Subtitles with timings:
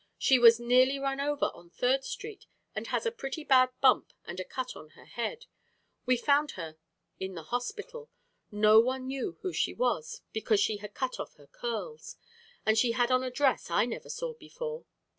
[0.17, 4.39] "She was nearly run over on Third Street, and has a pretty bad bump and
[4.39, 5.45] a cut on her head.
[6.07, 6.79] We found her
[7.19, 8.09] in the hospital.
[8.51, 12.15] No one knew who she was because she had cut off her curls,
[12.65, 14.85] and she had on a dress I never saw before.